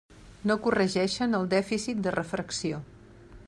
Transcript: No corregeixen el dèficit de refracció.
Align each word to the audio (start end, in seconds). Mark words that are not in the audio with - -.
No 0.51 0.55
corregeixen 0.67 1.39
el 1.41 1.45
dèficit 1.53 2.03
de 2.07 2.17
refracció. 2.19 2.81